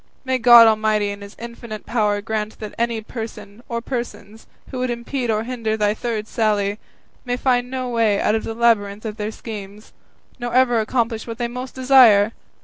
[0.25, 4.89] may God Almighty in his infinite power grant that any person or persons, who would
[4.89, 6.79] impede or hinder thy third sally,
[7.23, 9.93] may find no way out of the labyrinth of their schemes,
[10.39, 12.31] nor ever accomplish what they most desire!"